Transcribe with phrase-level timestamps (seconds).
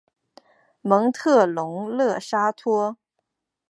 [0.81, 2.97] 蒙特龙勒沙托。